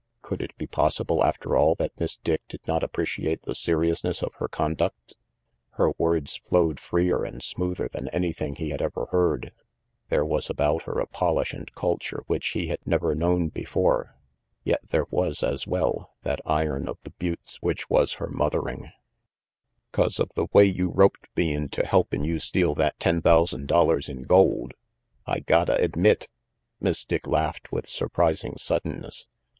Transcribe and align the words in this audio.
Could 0.23 0.41
it 0.41 0.57
be 0.57 0.65
possible, 0.65 1.23
after 1.23 1.55
all, 1.55 1.75
that 1.75 1.91
Miss 1.99 2.15
Dick 2.17 2.41
did 2.49 2.61
not 2.67 2.81
appreciate 2.81 3.43
the 3.43 3.53
seriousness 3.53 4.23
of 4.23 4.33
her 4.39 4.47
conduct? 4.47 5.15
Her 5.73 5.91
words 5.95 6.37
flowed 6.37 6.79
freer 6.79 7.23
and 7.23 7.43
smoother 7.43 7.87
than 7.87 8.07
anything 8.07 8.55
he 8.55 8.71
had 8.71 8.81
ever 8.81 9.05
heard; 9.11 9.51
there 10.09 10.25
was 10.25 10.49
about 10.49 10.85
her 10.85 10.99
a 10.99 11.05
polish 11.05 11.53
and 11.53 11.71
culture 11.75 12.23
which 12.25 12.47
he 12.47 12.65
had 12.65 12.79
never 12.83 13.13
known 13.13 13.49
before; 13.49 14.15
yet, 14.63 14.79
there 14.89 15.05
was, 15.11 15.43
as 15.43 15.67
well, 15.67 16.15
that 16.23 16.41
iron 16.47 16.87
of 16.87 16.97
the 17.03 17.11
buttes 17.19 17.57
which 17.57 17.87
was 17.87 18.13
her 18.13 18.25
mothering. 18.25 18.81
RANGY 18.81 18.87
PETE 18.87 19.91
291" 19.91 19.91
'Cause 20.07 20.19
of 20.19 20.31
the 20.33 20.49
way 20.57 20.65
you 20.65 20.89
roped 20.89 21.29
me 21.37 21.53
into 21.53 21.85
helpin' 21.85 22.23
you 22.25 22.39
steal 22.39 22.73
that 22.73 22.99
ten 22.99 23.21
thousand 23.21 23.67
dollars 23.67 24.09
in 24.09 24.23
gold. 24.23 24.73
I 25.27 25.41
gotta 25.41 25.75
admit 25.79 26.27
Miss 26.79 27.05
Dick 27.05 27.27
laughed 27.27 27.71
with 27.71 27.85
surprising 27.85 28.55
suddenness. 28.57 29.27